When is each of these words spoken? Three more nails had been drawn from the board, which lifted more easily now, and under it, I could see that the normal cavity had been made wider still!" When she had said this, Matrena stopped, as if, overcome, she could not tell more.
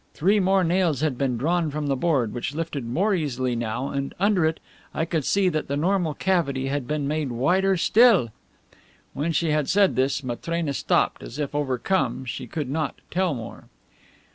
Three 0.15 0.39
more 0.39 0.63
nails 0.63 1.01
had 1.01 1.15
been 1.15 1.37
drawn 1.37 1.69
from 1.69 1.85
the 1.85 1.95
board, 1.95 2.33
which 2.33 2.55
lifted 2.55 2.87
more 2.87 3.13
easily 3.13 3.55
now, 3.55 3.89
and 3.89 4.15
under 4.19 4.47
it, 4.47 4.59
I 4.95 5.05
could 5.05 5.23
see 5.23 5.47
that 5.49 5.67
the 5.67 5.77
normal 5.77 6.15
cavity 6.15 6.69
had 6.69 6.87
been 6.87 7.07
made 7.07 7.31
wider 7.31 7.77
still!" 7.77 8.31
When 9.13 9.31
she 9.31 9.51
had 9.51 9.69
said 9.69 9.95
this, 9.95 10.23
Matrena 10.23 10.73
stopped, 10.73 11.21
as 11.21 11.37
if, 11.37 11.53
overcome, 11.53 12.25
she 12.25 12.47
could 12.47 12.67
not 12.67 12.95
tell 13.11 13.35
more. 13.35 13.65